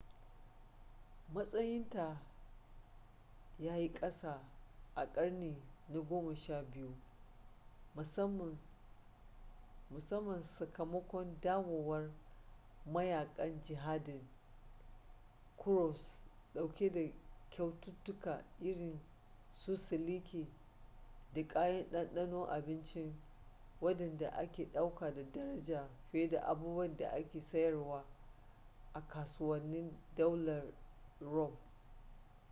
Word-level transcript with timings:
matsayinta 1.33 2.17
ya 3.59 3.77
yi 3.77 3.89
kasa 3.93 4.41
a 4.95 5.05
ƙarni 5.13 5.55
na 5.89 5.99
goma 5.99 6.35
sha 6.35 6.63
biyu 6.63 6.95
musamman 9.89 10.41
sakamakon 10.43 11.39
dawowar 11.41 12.11
mayakan 12.85 13.61
jihadin 13.63 14.27
kuros 15.57 16.17
dauke 16.53 16.91
da 16.93 17.13
kyaututtuka 17.49 18.43
irin 18.59 18.99
su 19.53 19.77
siliki 19.77 20.47
da 21.33 21.47
kayan 21.47 21.89
ɗanɗanon 21.91 22.47
abinci 22.49 23.15
waɗanda 23.81 24.27
ake 24.37 24.65
ɗauka 24.65 25.11
da 25.13 25.23
daraja 25.23 25.87
fiye 26.11 26.29
da 26.29 26.41
abubuwan 26.43 26.97
da 26.97 27.09
ake 27.11 27.39
sayarwa 27.41 28.05
a 28.93 29.01
kasuwannin 29.07 29.97
daular 30.15 30.63
rum 31.19 31.57